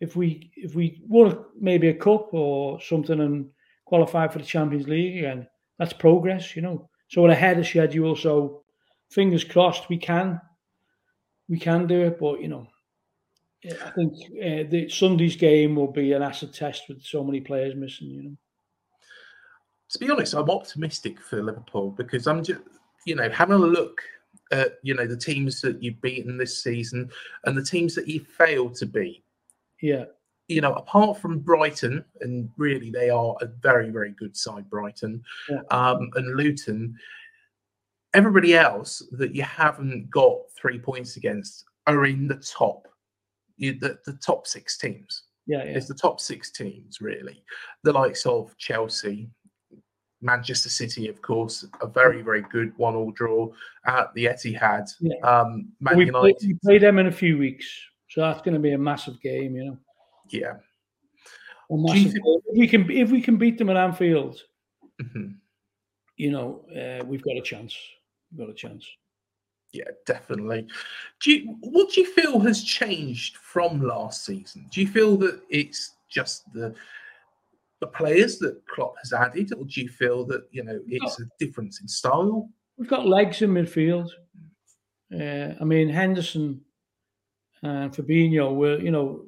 [0.00, 3.50] if we if we won maybe a cup or something and
[3.84, 5.46] qualify for the Champions League again,
[5.78, 6.88] that's progress, you know.
[7.08, 8.16] So we're ahead of schedule.
[8.16, 8.64] So
[9.10, 10.40] fingers crossed we can
[11.48, 12.18] we can do it.
[12.18, 12.66] But you know,
[13.64, 17.74] I think uh, the Sunday's game will be an acid test with so many players
[17.74, 18.08] missing.
[18.08, 18.36] You know,
[19.90, 22.60] to be honest, I'm optimistic for Liverpool because I'm just,
[23.06, 24.00] you know, having a look
[24.52, 27.10] at, you know, the teams that you've beaten this season
[27.44, 29.24] and the teams that you failed to beat.
[29.82, 30.04] yeah,
[30.48, 35.22] You know, apart from Brighton, and really they are a very, very good side, Brighton,
[35.48, 35.60] Yeah.
[35.70, 36.96] um, and Luton.
[38.12, 42.88] Everybody else that you haven't got three points against are in the top,
[43.56, 45.24] you, the, the top six teams.
[45.46, 45.76] yeah, yeah.
[45.76, 47.44] It's the top six teams, really.
[47.84, 49.30] The likes of Chelsea,
[50.22, 53.50] Manchester City, of course, a very, very good one all draw
[53.86, 54.88] at the Etihad.
[55.00, 55.14] Yeah.
[55.22, 57.66] Um, Man we, play, we play them in a few weeks,
[58.08, 59.56] so that's going to be a massive game.
[59.56, 59.78] You know,
[60.28, 60.54] yeah.
[61.70, 64.42] massive think- If we can if we can beat them at Anfield,
[65.02, 65.36] Mhm.
[66.16, 67.74] you know, uh, we've got a chance.
[68.30, 68.86] We've got a chance.
[69.72, 70.66] Yeah, definitely.
[71.22, 74.66] Do you, what do you feel has changed from last season?
[74.70, 76.74] Do you feel that it's just the
[77.80, 81.24] the players that Klopp has added, or do you feel that you know it's a
[81.38, 82.48] difference in style?
[82.76, 84.10] We've got legs in midfield.
[85.12, 86.60] Uh, I mean, Henderson
[87.62, 89.24] and Fabinho were, you know,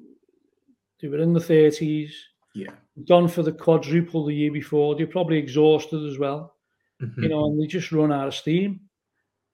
[1.00, 2.14] they were in the thirties.
[2.54, 2.72] Yeah,
[3.08, 4.94] Gone for the quadruple the year before.
[4.94, 6.54] They're probably exhausted as well,
[7.00, 7.22] Mhm.
[7.22, 8.80] you know, and they just run out of steam.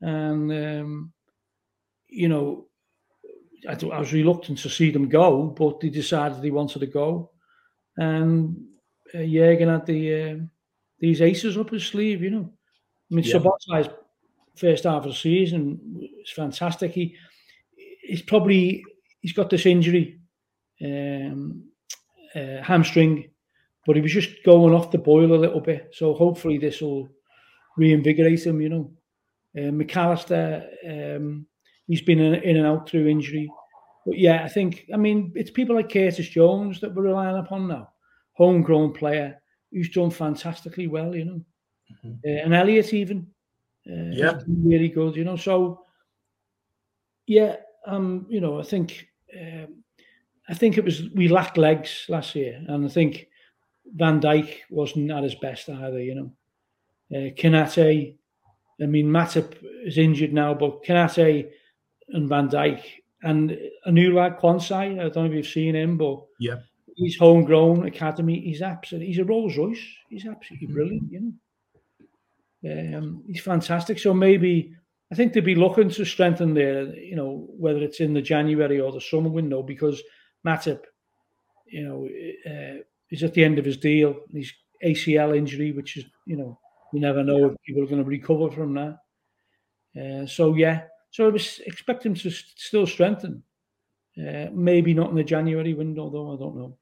[0.01, 1.13] And um,
[2.09, 2.67] you know,
[3.69, 7.31] I, I was reluctant to see them go, but they decided they wanted to go.
[7.97, 8.57] And
[9.15, 10.51] uh, Jurgen had the um
[11.01, 12.53] these aces up his sleeve, you know.
[13.11, 13.37] I mean, Yeah.
[13.39, 13.89] Szoboszlai's
[14.57, 16.93] first half of the season was fantastic.
[16.93, 17.17] He
[18.03, 18.85] he's probably
[19.21, 20.21] he's got this injury,
[20.85, 21.65] um,
[22.35, 23.31] uh, hamstring,
[23.87, 25.91] but he was just going off the boil a little bit.
[25.93, 27.09] So hopefully this will
[27.77, 28.61] reinvigorate him.
[28.61, 28.93] You know,
[29.57, 30.67] uh, McAllister,
[31.17, 31.47] um,
[31.87, 33.51] he's been in, in and out through injury,
[34.05, 37.69] but yeah, I think I mean it's people like Curtis Jones that we're relying upon
[37.69, 37.91] now,
[38.39, 39.41] homegrown player
[39.73, 41.15] who's done fantastically well.
[41.15, 41.41] You know,
[42.05, 42.19] Mhm.
[42.25, 43.27] uh, and Elliott even.
[43.87, 44.41] Uh, Yeah.
[44.47, 45.37] really good, you know.
[45.37, 45.85] So,
[47.27, 49.83] yeah, um, you know, I think, um,
[50.49, 53.29] I think it was we lacked legs last year, and I think
[53.97, 56.31] Van Dijk wasn't at his best either, you know.
[57.11, 58.15] Uh, Konaté,
[58.81, 61.51] I mean, Matip is injured now, but Konaté
[62.11, 62.83] and Van Dijk
[63.23, 66.61] and a new lad Quansah, I don't know if you've seen him, but Yeah.
[66.99, 68.41] He's homegrown academy.
[68.41, 69.85] He's absolutely he's a Rolls Royce.
[70.11, 70.75] He's absolutely Mhm.
[70.75, 71.33] brilliant, you know.
[72.65, 73.99] Um, he's fantastic.
[73.99, 74.75] So maybe
[75.13, 78.81] I think they'd be looking to strengthen their, you know, whether it's in the January
[78.81, 80.03] or the summer window, because
[80.47, 80.83] Matip,
[81.67, 82.09] you know,
[82.51, 84.17] uh, is at the end of his deal.
[84.33, 84.53] His
[84.85, 86.59] ACL injury, which is, you know,
[86.93, 88.99] you never know if people are going to recover from that.
[90.01, 93.43] Uh, so yeah, so I was expecting to still strengthen.
[94.19, 96.35] Uh, maybe not in the January window, though.
[96.35, 96.79] I don't know.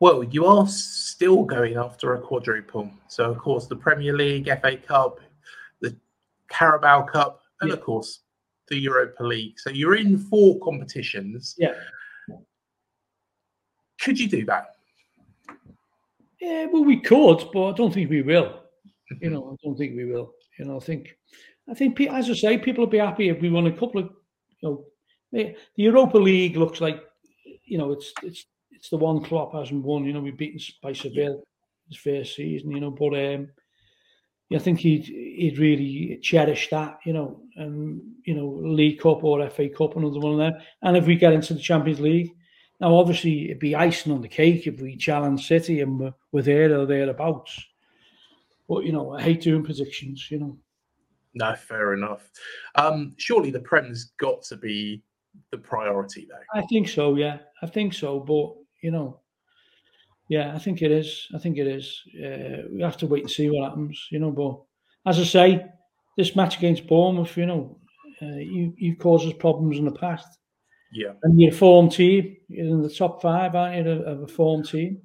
[0.00, 2.90] Well, you are still going after a quadruple.
[3.08, 5.20] So, of course, the Premier League, FA Cup,
[5.80, 5.96] the
[6.48, 7.74] Carabao Cup, and Yeah.
[7.76, 8.20] of course,
[8.68, 9.58] the Europa League.
[9.58, 11.56] So, you're in four competitions.
[11.58, 11.74] Yeah.
[14.00, 14.76] Could you do that?
[16.40, 18.62] Yeah, well, we could, but I don't think we will.
[19.20, 20.34] You know, I don't think we will.
[20.58, 21.18] You know, I think,
[21.68, 24.10] I think, as I say, people will be happy if we won a couple of,
[24.60, 24.84] you know,
[25.32, 27.02] the the Europa League looks like,
[27.64, 28.46] you know, it's it's
[28.78, 30.04] it's the one Klopp hasn't won.
[30.04, 31.42] You know, We've beaten by Seville
[31.88, 32.70] his first season.
[32.70, 33.48] You know, but um,
[34.48, 36.98] yeah, I think he'd he'd really cherish that.
[37.04, 40.54] You know, and you know, League Cup or FA Cup, another one of them.
[40.82, 42.30] And if we get into the Champions League,
[42.80, 46.42] now, obviously, it'd be icing on the cake if we challenge City and we're, we're
[46.42, 47.60] there or thereabouts.
[48.68, 50.58] But, you know, I hate doing predictions, you know.
[51.34, 52.30] No, fair enough.
[52.76, 55.02] Um, surely the Prem's got to be
[55.50, 56.58] the priority, though.
[56.60, 57.38] I think so, yeah.
[57.62, 58.20] I think so.
[58.20, 59.20] But, you know,
[60.28, 61.26] yeah, I think it is.
[61.34, 62.02] I think it is.
[62.14, 64.30] Uh, we have to wait and see what happens, you know.
[64.30, 65.66] But as I say,
[66.16, 67.78] this match against Bournemouth, you know,
[68.20, 70.38] uh, you, you caused us problems in the past.
[70.92, 72.36] Yeah, And you're a form team.
[72.48, 75.02] You're in the top five, aren't you, of a form team?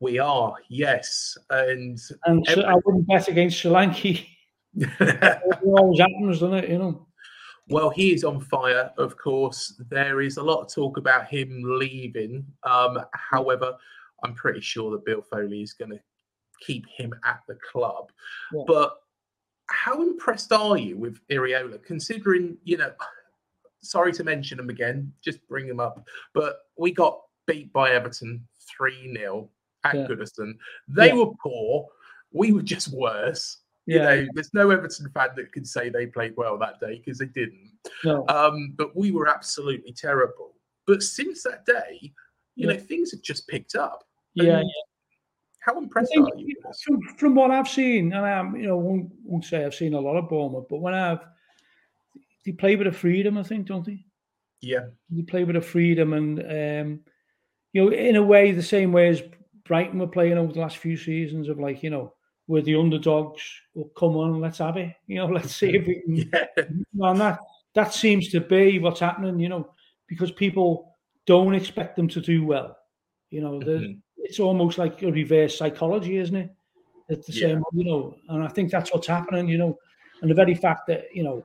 [0.00, 0.54] we are.
[0.68, 4.26] Yes, and And so I wouldn't bet against Solanke.
[4.72, 6.70] It always happens, doesn't it?
[6.70, 7.06] You know.
[7.70, 9.80] Well, he is on fire, of course.
[9.90, 12.44] There is a lot of talk about him leaving.
[12.64, 13.76] Um, however,
[14.24, 16.00] I'm pretty sure that Bill Foley is going to
[16.60, 18.10] keep him at the club.
[18.52, 18.64] Yeah.
[18.66, 18.96] But
[19.66, 22.92] how impressed are you with Iraola, considering, you know,
[23.82, 26.04] sorry to mention him again, just bring him up,
[26.34, 29.48] but we got beat by Everton 3 0
[29.84, 30.06] at Yeah.
[30.08, 30.54] Goodison.
[30.88, 31.14] They Yeah.
[31.14, 31.88] were poor.
[32.32, 33.58] We were just worse.
[33.94, 37.18] You know, there's no Everton fan that could say they played well that day because
[37.18, 37.72] they didn't.
[38.04, 38.24] No.
[38.28, 40.54] Um, but we were absolutely terrible.
[40.86, 41.98] But since that day,
[42.56, 42.74] you Yeah.
[42.74, 44.04] know, things have just picked up.
[44.34, 44.62] yeah.
[45.62, 46.56] How impressed think are you?
[46.82, 50.00] from, from what I've seen, and I'm, you know, won't, won't say I've seen a
[50.00, 51.20] lot of Bournemouth, but when I've,
[52.46, 54.02] they play with a freedom, I think, don't they?
[54.62, 57.00] Yeah, They play with a freedom, and um,
[57.74, 59.22] you know, in a way, the same way as
[59.64, 62.14] Brighton were playing over the last few seasons of like, you know,
[62.50, 63.42] we're the underdogs.
[63.74, 64.92] Well, come on, let's have it.
[65.06, 67.38] You know, let's see if we can yeah, and that
[67.74, 69.70] that seems to be what's happening, you know,
[70.08, 72.76] because people don't expect them to do well.
[73.30, 74.00] You know, Mhm.
[74.16, 76.50] it's almost like a reverse psychology, isn't it?
[77.08, 77.46] It's the Yeah.
[77.48, 79.78] same, you know, and I think that's what's happening, you know,
[80.20, 81.44] and the very fact that you know,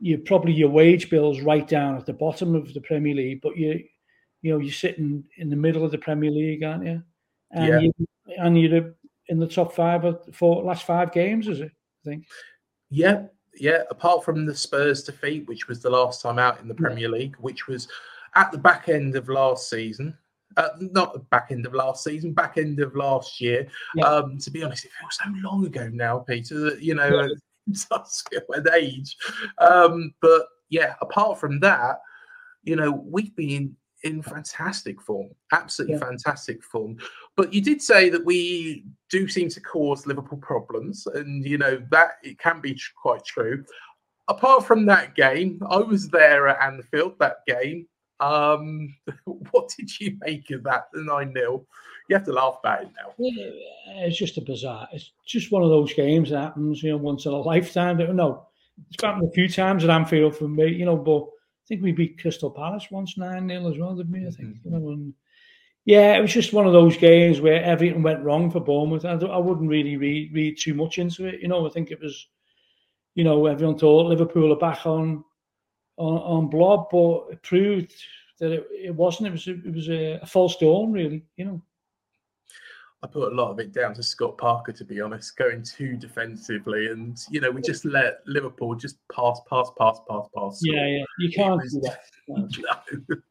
[0.00, 3.56] you probably your wage bill's right down at the bottom of the Premier League, but
[3.56, 3.82] you,
[4.42, 7.02] you know, you're sitting in the middle of the Premier League, aren't you?
[7.50, 7.80] And Yeah.
[7.80, 7.92] you
[8.36, 8.94] and you're
[9.28, 11.72] in the top five four last five games, is it?
[12.04, 12.26] I think.
[12.90, 13.82] yeah, yeah.
[13.90, 17.36] Apart from the Spurs defeat, which was the last time out in the Premier League,
[17.40, 17.88] which was
[18.34, 20.16] at the back end of last season.
[20.56, 23.68] Uh, not the back end of last season, back end of last year.
[23.94, 24.04] Yeah.
[24.06, 26.58] Um, to be honest, it feels so long ago now, Peter.
[26.58, 27.28] That you know, Yeah.
[27.68, 29.16] it does feel an age.
[29.58, 32.00] Um, but yeah, apart from that,
[32.64, 36.06] you know, we've been in fantastic form, absolutely Yeah.
[36.06, 36.96] fantastic form.
[37.38, 41.80] But you did say that we do seem to cause Liverpool problems, and you know
[41.92, 43.64] that it can be tr- quite true.
[44.26, 47.86] Apart from that game, I was there at Anfield that game.
[48.18, 48.92] Um,
[49.52, 50.86] what did you make of that?
[50.92, 51.64] The nine 0
[52.08, 53.14] You have to laugh about it now.
[53.98, 54.88] It's just a bizarre.
[54.92, 57.98] It's just one of those games that happens, you know, once in a lifetime.
[58.16, 58.48] No,
[58.90, 60.96] it's happened a few times at Anfield for me, you know.
[60.96, 64.26] But I think we beat Crystal Palace once nine 0 as well, didn't we?
[64.26, 64.56] I think.
[64.64, 65.14] You know, and
[65.88, 69.06] yeah, it was just one of those games where everything went wrong for Bournemouth.
[69.06, 71.66] I, I wouldn't really read, read too much into it, you know.
[71.66, 72.28] I think it was,
[73.14, 75.24] you know, everyone thought Liverpool are back on
[75.96, 77.94] on, on blob, but it proved
[78.38, 79.28] that it, it wasn't.
[79.28, 81.62] It was it was a, a false dawn, really, you know.
[83.02, 85.96] I put a lot of it down to Scott Parker, to be honest, going too
[85.96, 90.58] defensively, and you know we just let Liverpool just pass, pass, pass, pass, pass.
[90.62, 92.00] Yeah, yeah, you can't was- do that.
[92.28, 92.46] No.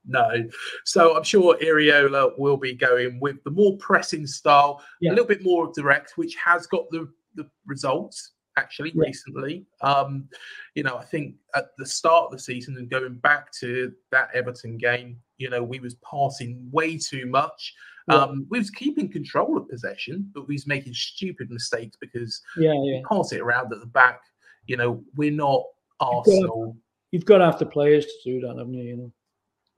[0.07, 0.49] No.
[0.85, 5.11] So I'm sure Iraola will be going with the more pressing style, Yeah.
[5.11, 9.03] a little bit more direct, which has got the, the results actually Yeah.
[9.05, 9.67] recently.
[9.81, 10.27] Um,
[10.73, 14.29] you know, I think at the start of the season and going back to that
[14.33, 17.73] Everton game, you know, we was passing way too much.
[18.09, 18.15] Yeah.
[18.17, 22.73] Um, we was keeping control of possession, but we was making stupid mistakes because Yeah,
[22.83, 24.21] yeah, pass it around at the back.
[24.65, 25.63] You know, we're not
[25.99, 26.75] Arsenal.
[27.11, 28.83] You've got to have the players to do that, haven't you?
[28.83, 29.11] You know.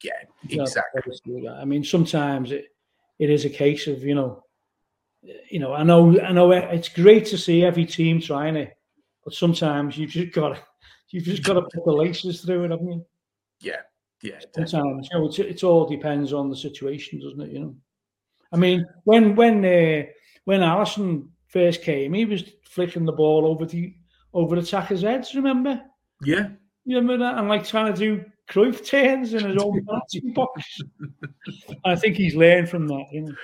[0.04, 1.02] Yeah, You've got to have the exactly.
[1.02, 1.58] players to do that.
[1.58, 2.68] I mean, sometimes it
[3.20, 4.44] it is a case of you know,
[5.50, 5.74] you know.
[5.74, 6.52] I know, I know.
[6.52, 8.78] It's great to see every team trying it,
[9.24, 10.62] but sometimes you've just got to
[11.10, 13.06] you've just got to put the laces through it, haven't you?
[13.62, 13.82] Yeah,
[14.22, 14.40] yeah.
[14.56, 17.52] Sometimes, you know, it's, it's all depends on the situation, doesn't it?
[17.52, 17.76] You know,
[18.52, 20.04] I mean, when when uh,
[20.46, 23.94] when Alisson first came, he was flicking the ball over the
[24.34, 25.36] over attackers' heads.
[25.36, 25.82] Remember?
[26.24, 26.50] Yeah,
[26.86, 27.38] You remember that?
[27.38, 30.80] And like trying to do Cruyff turns in his own penalty box.
[31.86, 33.06] I think he's learned from that.
[33.12, 33.36] You know.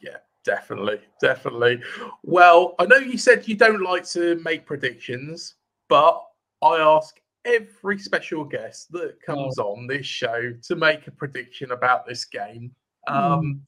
[0.00, 1.82] Yeah, definitely, definitely.
[2.22, 5.56] Well, I know you said you don't like to make predictions,
[5.88, 6.22] but
[6.62, 12.06] I ask every special guest that comes on this show to make a prediction about
[12.06, 12.74] this game.
[13.06, 13.62] Um,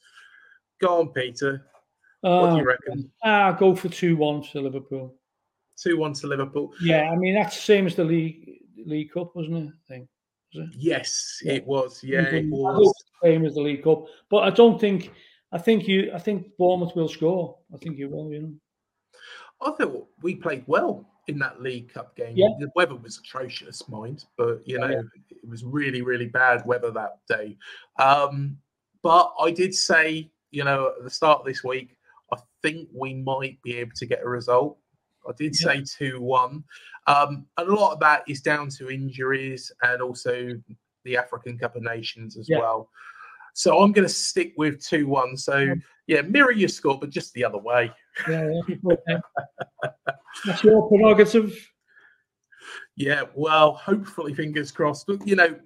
[0.81, 1.66] Go on, Peter.
[2.23, 3.12] What do you Uh, reckon?
[3.23, 5.14] ah, go for two one to Liverpool.
[5.77, 6.73] Two one to Liverpool.
[6.83, 9.68] Yeah, I mean that's the same as the league League Cup, wasn't it?
[9.68, 10.09] I think.
[10.55, 10.75] Was it?
[10.77, 11.53] Yes, Yeah.
[11.55, 12.03] it was.
[12.03, 12.93] Yeah, it was.
[13.23, 15.12] Same as the League Cup, but I don't think.
[15.53, 16.11] I think you.
[16.14, 17.59] I think Bournemouth will score.
[17.75, 18.31] I think you will.
[18.33, 18.53] You know.
[19.62, 22.35] I thought we played well in that League Cup game.
[22.37, 22.49] Yeah.
[22.59, 25.03] The weather was atrocious, mind, but you know Yeah.
[25.31, 27.57] it was really, really bad weather that day.
[27.99, 28.59] Um,
[29.03, 31.97] but I did say, you know, at the start of this week,
[32.33, 34.76] I think we might be able to get a result.
[35.26, 35.66] I did Yeah.
[35.68, 36.64] say two one.
[37.07, 40.51] Um, a lot of that is down to injuries and also
[41.05, 42.91] the African Cup of Nations as well.
[43.55, 45.37] So I'm going to stick with two one.
[45.37, 45.74] So
[46.07, 47.91] yeah, mirror your score, but just the other way.
[48.28, 48.61] Yeah.
[50.46, 51.54] That's your prerogative.
[52.96, 55.06] Yeah, well, hopefully, fingers crossed.
[55.06, 55.56] But you know,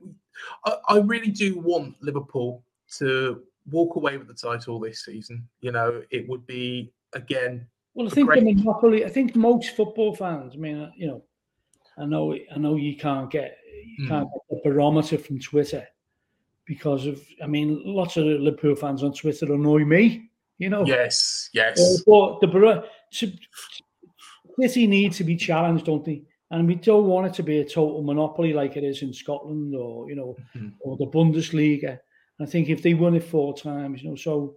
[0.65, 2.65] I, I really do want Liverpool
[2.99, 5.47] to walk away with the title this season.
[5.61, 7.67] You know, it would be again.
[7.95, 9.05] Well, I think the great- monopoly.
[9.05, 10.55] I think most football fans.
[10.55, 11.25] I mean, uh, you know,
[11.99, 13.59] I know, I know you can't get
[13.99, 14.09] you Hmm.
[14.09, 15.87] can't get the barometer from Twitter
[16.67, 17.21] because of.
[17.43, 20.31] I mean, lots of Liverpool fans on Twitter annoy me.
[20.59, 23.33] You know, Yes, Uh, yes, but the to-
[24.61, 26.23] City need to be challenged, don't they?
[26.51, 29.75] And we don't want it to be a total monopoly like it is in Scotland
[29.75, 30.75] or you know, Mhm.
[30.81, 31.99] or the Bundesliga.
[32.41, 34.57] I think if they won it four times, you know, so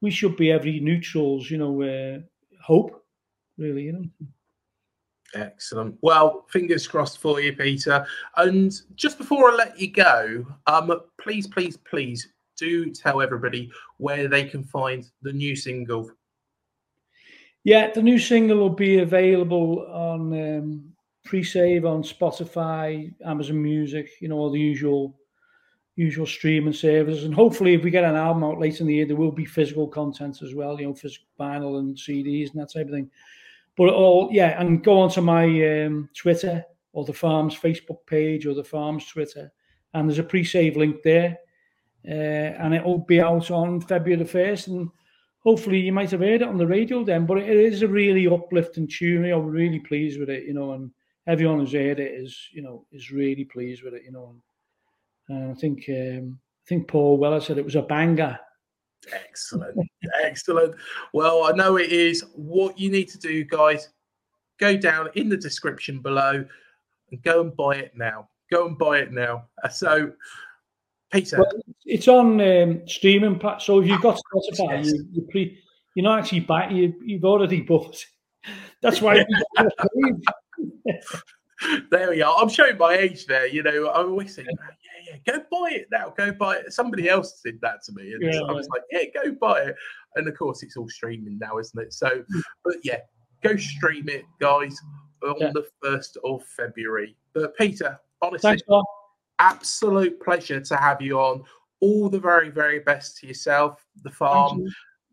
[0.00, 2.20] we should be every neutrals, you know, uh,
[2.62, 3.04] hope,
[3.58, 4.04] really, you know.
[5.34, 5.98] excellent.
[6.00, 8.06] Well, fingers crossed for you, Peter.
[8.36, 14.28] And just before I let you go, um, please, please, please do tell everybody where
[14.28, 16.10] they can find the new single.
[17.64, 20.92] Yeah, the new single will be available on um,
[21.24, 25.18] pre-save on Spotify, Amazon Music, you know, all the usual
[25.96, 27.24] usual streaming services.
[27.24, 29.46] And hopefully, if we get an album out later in the year, there will be
[29.46, 33.10] physical content as well, you know, physical vinyl and CDs and that type of thing.
[33.76, 38.54] But all, yeah, and go onto my um, Twitter or the Farms Facebook page or
[38.54, 39.50] the Farms Twitter,
[39.94, 41.38] and there's a pre-save link there,
[42.12, 44.68] and it will be out on February the first.
[44.68, 44.88] And
[45.40, 47.26] hopefully, you might have heard it on the radio then.
[47.26, 49.30] But it is a really uplifting tune.
[49.30, 50.90] I'm really pleased with it, you know, and
[51.26, 54.34] everyone who's heard it is, you know, is really pleased with it, you know.
[55.28, 58.38] And, I think um, I think Paul Weller said it was a banger.
[59.12, 59.76] Excellent.
[60.22, 60.74] Excellent.
[61.12, 62.24] Well, I know it is.
[62.34, 63.88] What you need to do, guys,
[64.58, 66.44] go down in the description below
[67.10, 68.28] and go and buy it now.
[68.50, 69.46] Go and buy it now.
[69.70, 70.12] So,
[71.12, 71.52] Peter, Well,
[71.84, 73.62] it's on um, streaming plat.
[73.62, 74.86] So if you've got Spotify, Yes.
[74.86, 75.58] you, you pre,
[75.94, 76.72] you're not actually back.
[76.72, 78.04] You, you've already bought.
[78.82, 79.16] That's why.
[79.16, 79.24] you
[79.56, 80.96] get paid.
[81.90, 82.36] there we are.
[82.38, 83.46] I'm showing my age there.
[83.46, 86.12] You know, I always say, yeah, yeah, go buy it now.
[86.16, 86.72] Go buy it.
[86.72, 88.12] Somebody else did that to me.
[88.12, 89.76] And Yeah, I was like, yeah, go buy it.
[90.16, 91.92] And of course, it's all streaming now, isn't it?
[91.92, 92.24] So,
[92.64, 92.98] but yeah,
[93.42, 94.76] go stream it, guys,
[95.26, 95.52] on Yeah.
[95.54, 97.16] the 1st of February.
[97.32, 98.62] But Peter, honestly, Thanks.
[99.38, 101.44] Absolute pleasure to have you on.
[101.80, 104.70] All the very, very best to yourself, the farm, you.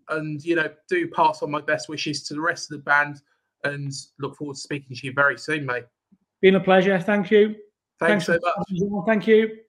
[0.10, 3.22] and you know, do pass on my best wishes to the rest of the band.
[3.66, 5.86] And look forward to speaking to you very soon, mate.
[6.42, 7.00] Been a pleasure.
[7.00, 7.56] Thank you.
[8.00, 8.42] Thanks, so much.
[8.70, 9.06] having me on.
[9.06, 9.63] Thank you.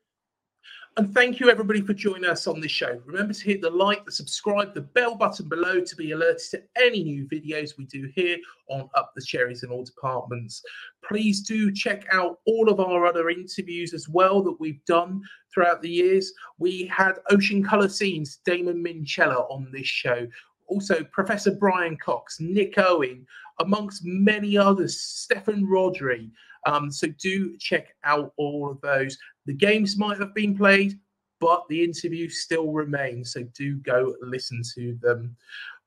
[0.97, 3.01] And thank you, everybody, for joining us on this show.
[3.05, 6.62] Remember to hit the like, the subscribe, the bell button below to be alerted to
[6.76, 8.36] any new videos we do here
[8.70, 10.62] on Up the Cherries in all departments.
[11.05, 15.20] Please do check out all of our other interviews as well that we've done
[15.53, 16.32] throughout the years.
[16.59, 20.28] We had Ocean Colour Scene's, Damon Minchella on this show.
[20.67, 23.27] Also, Professor Brian Cox, Nick Owen,
[23.61, 26.31] amongst many others, Stefan Rodri.
[26.67, 29.19] Um, so do check out all of those.
[29.47, 30.99] The games might have been played,
[31.41, 33.33] but the interview still remains.
[33.33, 35.37] So do go listen to them.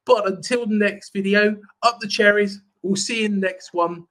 [0.05, 2.61] But until the next video, up the cherries.
[2.83, 4.05] We'll see you in the next one.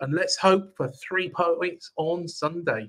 [0.00, 2.88] and let's hope for three points on Sunday.